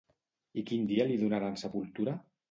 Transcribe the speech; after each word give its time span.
I 0.61 0.61
quin 0.69 0.87
dia 0.91 1.05
li 1.11 1.17
donaran 1.23 1.59
sepultura? 1.65 2.17